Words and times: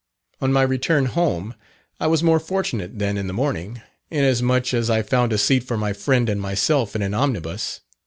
On 0.41 0.51
my 0.51 0.63
return 0.63 1.05
home 1.05 1.53
I 1.99 2.07
was 2.07 2.23
more 2.23 2.39
fortunate 2.39 2.97
than 2.97 3.17
in 3.17 3.27
the 3.27 3.33
morning, 3.33 3.83
inasmuch 4.09 4.73
as 4.73 4.89
I 4.89 5.03
found 5.03 5.31
a 5.31 5.37
seat 5.37 5.61
for 5.61 5.77
my 5.77 5.93
friend 5.93 6.27
and 6.27 6.41
myself 6.41 6.95
in 6.95 7.03
an 7.03 7.13
omnibus. 7.13 7.81